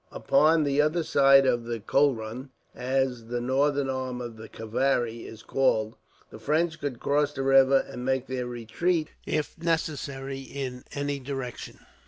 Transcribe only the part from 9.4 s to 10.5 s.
necessary,